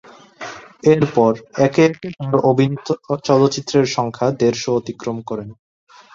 [0.91, 1.31] এরপর,
[1.59, 2.87] একে একে তার অভিনীত
[3.27, 5.49] চলচ্চিত্রের সংখ্যা দেড়শ অতিক্রম করেন।